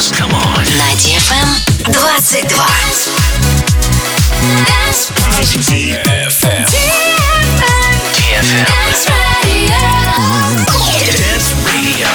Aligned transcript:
dance. 0.00 0.12
Come 0.12 0.32
on. 0.32 0.64
На 0.78 0.92
DFM 0.96 1.48
22. 1.84 2.46
DFM. 5.70 6.64
DFM. 8.16 8.64
Dance 11.16 11.54
Radio. 11.66 12.08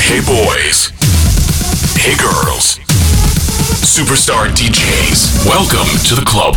Hey 0.00 0.20
boys. 0.20 0.90
Hey 1.96 2.16
girls. 2.16 2.78
Superstar 3.84 4.48
DJs. 4.48 5.46
Welcome 5.46 5.88
to 6.04 6.14
the 6.14 6.24
club. 6.24 6.56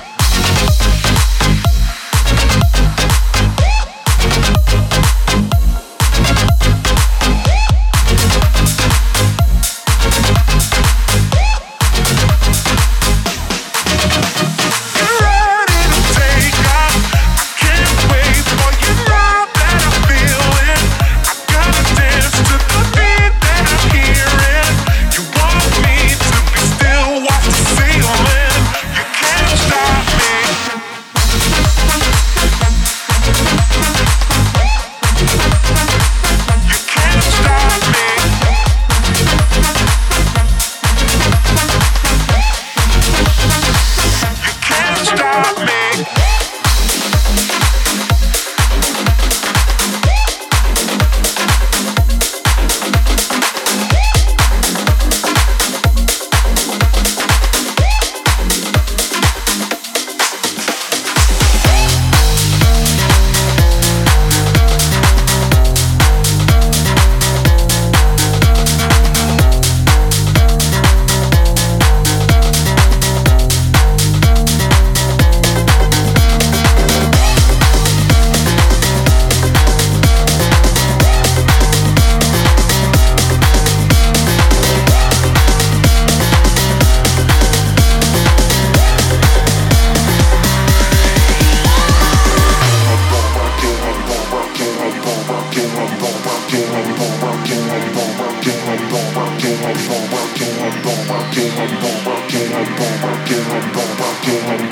rock 101.31 101.37
it, 101.37 101.51
how 101.53 101.65
we 101.65 101.77
rock 102.09 102.33
it, 102.33 102.51
how 102.51 103.07
rock 103.07 103.31
it, 103.31 103.43
how 103.43 104.01
rock 104.01 104.27
it, 104.27 104.43
how 104.43 104.70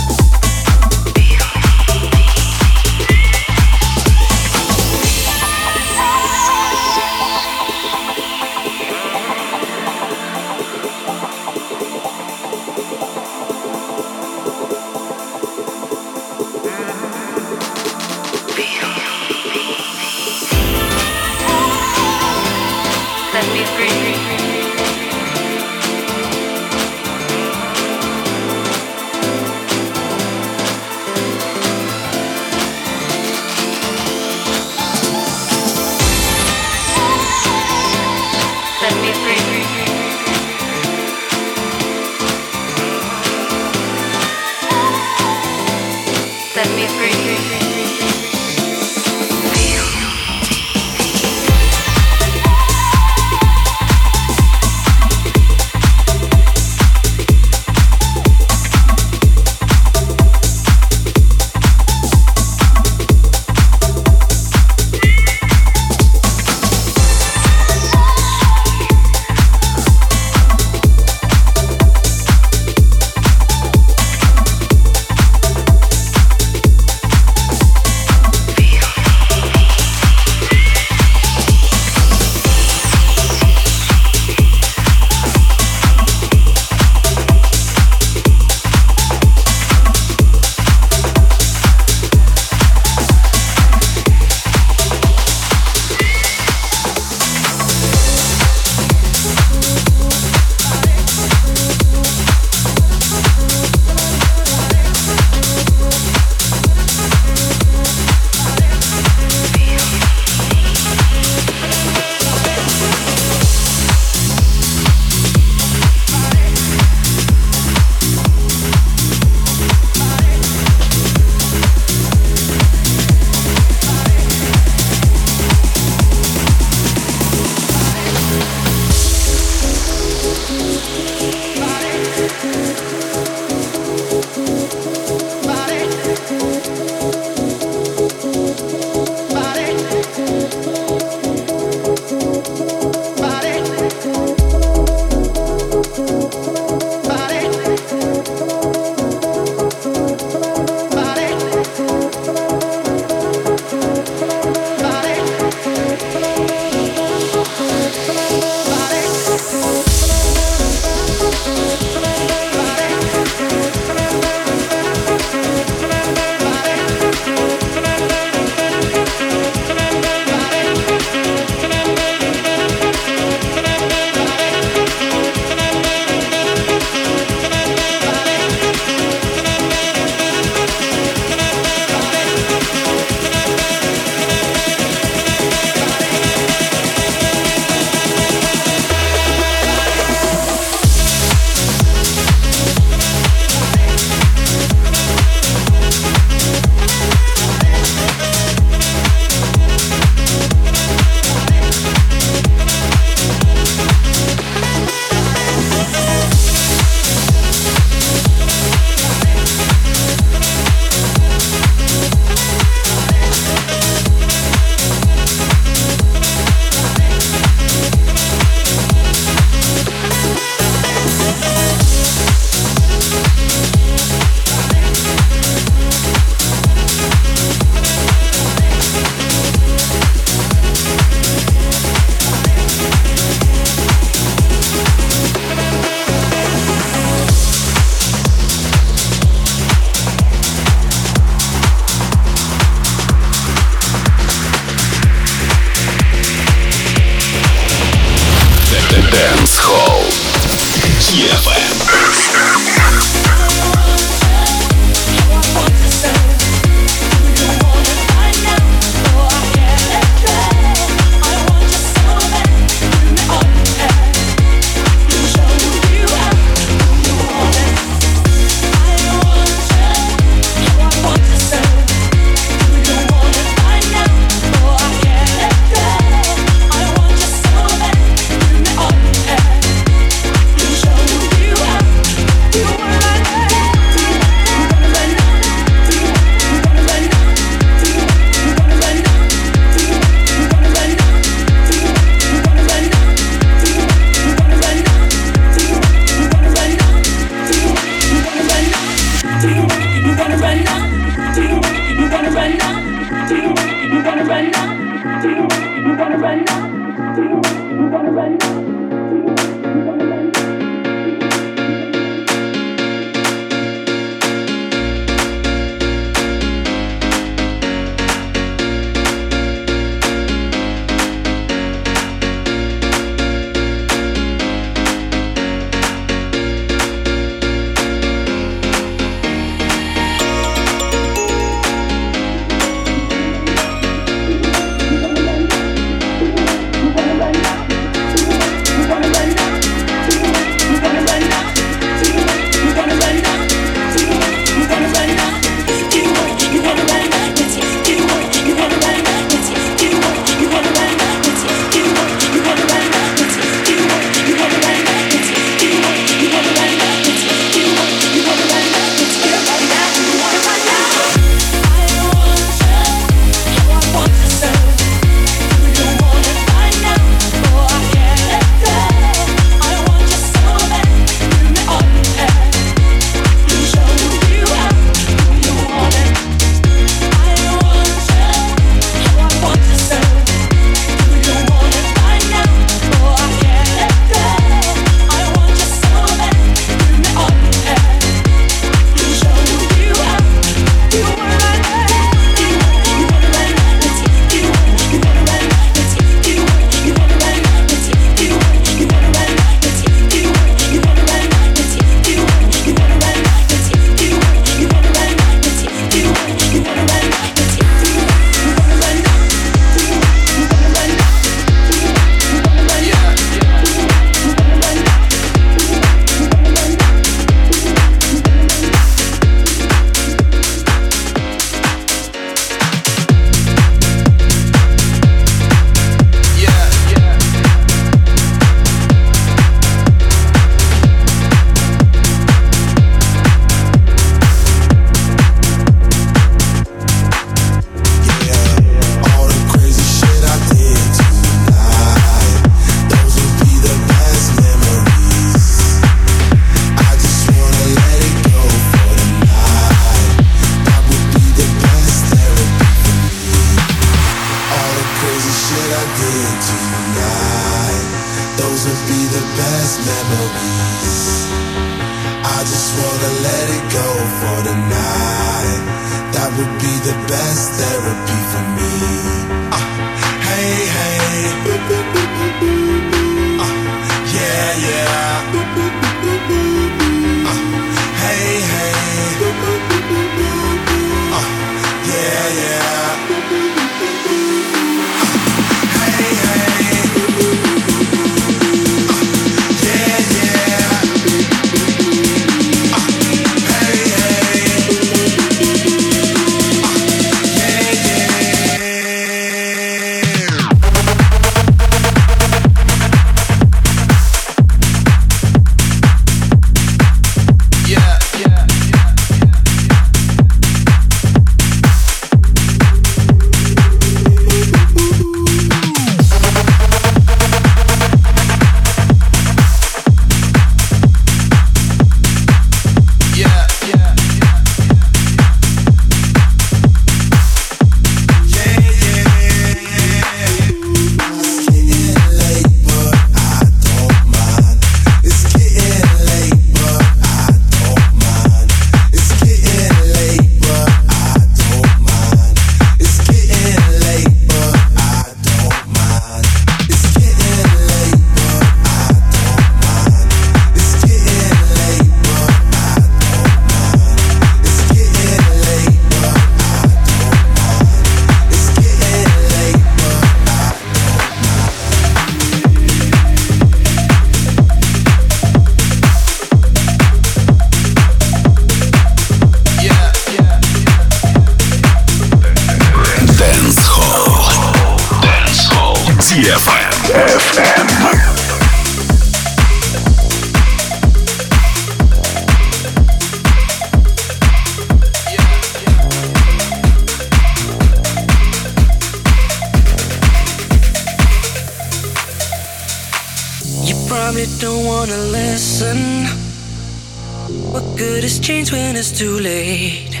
too 598.94 599.18
late? 599.18 600.00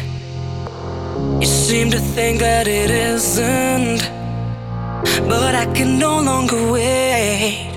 You 1.40 1.46
seem 1.46 1.90
to 1.90 1.98
think 1.98 2.38
that 2.38 2.68
it 2.68 2.90
isn't, 2.90 3.98
but 5.28 5.54
I 5.56 5.66
can 5.74 5.98
no 5.98 6.20
longer 6.20 6.70
wait. 6.70 7.72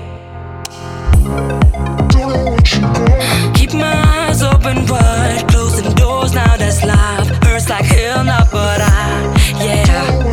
Keep 3.54 3.74
my 3.74 3.96
eyes 4.14 4.42
open 4.42 4.86
wide, 4.86 5.44
closing 5.48 5.92
doors 5.94 6.34
now. 6.34 6.56
That's 6.56 6.84
life. 6.84 7.28
Hurts 7.42 7.68
like 7.68 7.84
hell 7.84 8.22
now, 8.22 8.44
but 8.52 8.80
I, 8.80 9.34
yeah. 9.58 10.30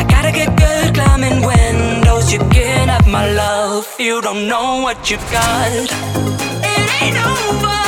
I 0.00 0.04
gotta 0.08 0.30
get 0.30 0.56
good 0.56 0.94
climbing 0.94 1.42
windows. 1.44 2.32
You 2.32 2.38
can't 2.50 2.88
have 2.90 3.08
my 3.08 3.32
love. 3.32 3.88
You 3.98 4.20
don't 4.22 4.46
know 4.46 4.80
what 4.82 5.10
you've 5.10 5.28
got. 5.32 5.72
It 5.72 6.88
ain't 7.02 7.16
over. 7.16 7.78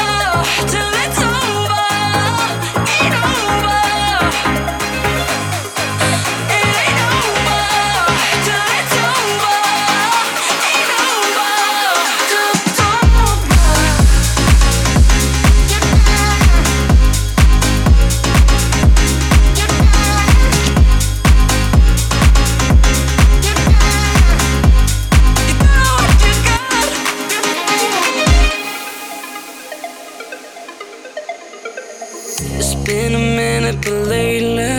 It's 32.43 32.74
been 32.74 33.14
a 33.14 33.18
minute, 33.18 33.76
but 33.82 33.93
lately 34.09 34.78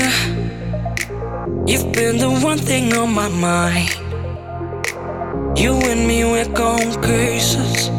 You've 1.67 1.91
been 1.93 2.17
the 2.17 2.31
one 2.43 2.57
thing 2.57 2.91
on 2.93 3.13
my 3.13 3.29
mind. 3.29 3.89
You 5.59 5.73
and 5.75 6.07
me, 6.07 6.23
we're 6.23 6.51
going 6.53 6.99
cases 7.03 7.89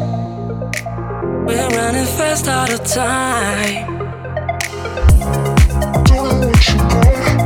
We're 1.47 1.69
running 1.69 2.05
fast 2.17 2.49
out 2.49 2.73
of 2.73 2.83
time. 2.83 3.87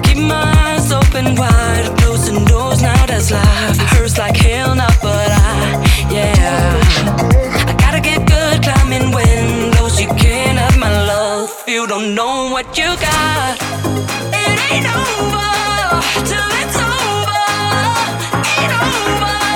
Keep 0.03 0.17
my 0.17 0.53
eyes 0.65 0.91
open 0.91 1.35
wide 1.35 1.93
Closing 1.99 2.45
doors, 2.45 2.81
now 2.81 3.05
that's 3.05 3.29
life. 3.29 3.77
Hurts 3.91 4.17
like 4.17 4.37
hell 4.37 4.73
now, 4.75 4.89
but 5.03 5.26
don't 11.99 12.13
know 12.13 12.51
what 12.51 12.77
you 12.77 12.85
got. 12.85 13.57
It 14.31 14.57
ain't 14.69 14.85
over 14.85 15.49
Till 16.29 16.49
it's 16.61 16.77
over. 16.77 17.43
Ain't 18.53 18.73
over 18.85 19.46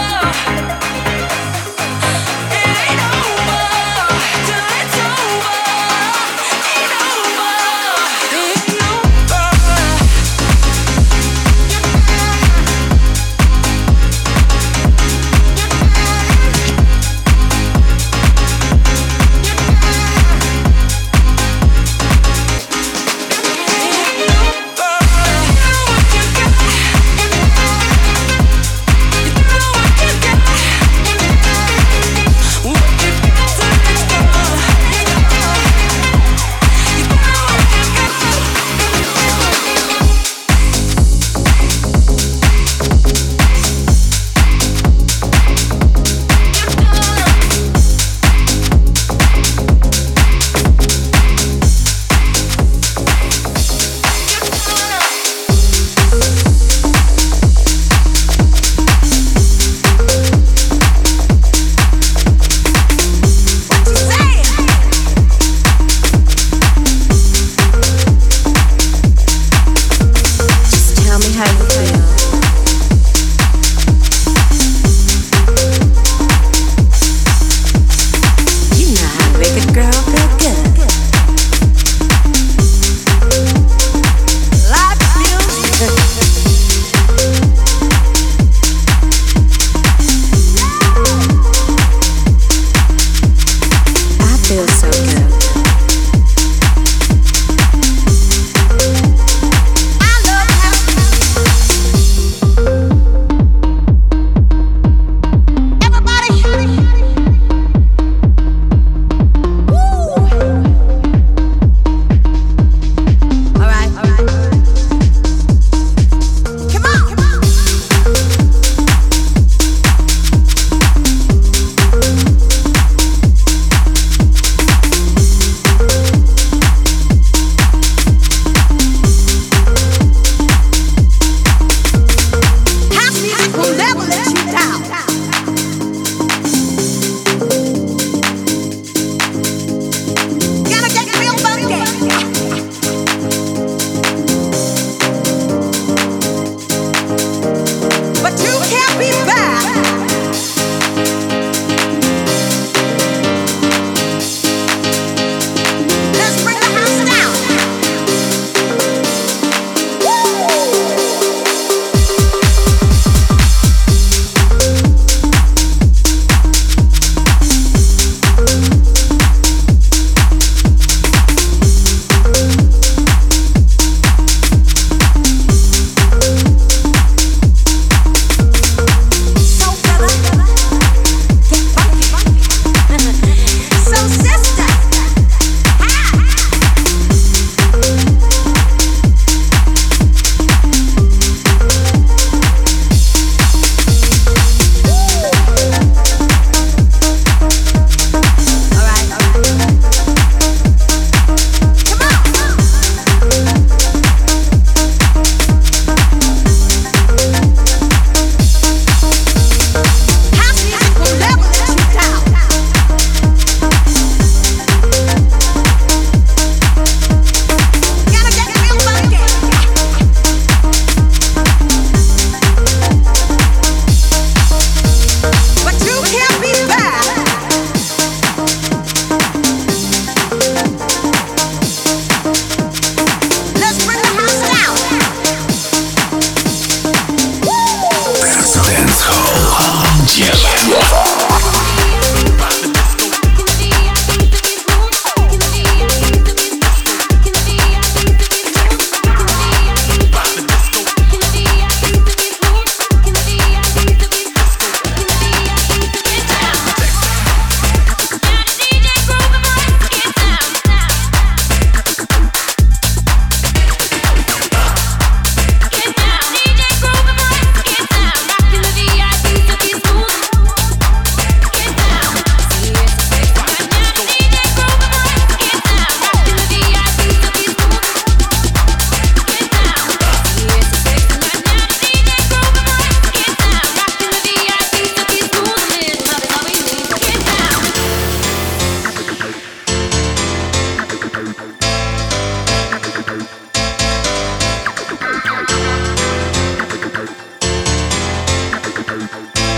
It's 298.93 299.03
after 299.03 299.15
midnight. 299.15 299.50